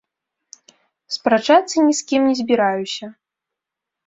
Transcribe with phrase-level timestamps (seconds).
[1.17, 3.05] Спрачацца ні з кім не збіраюся.